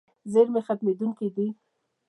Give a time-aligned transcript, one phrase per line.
[0.31, 1.47] زیرمې ختمېدونکې دي.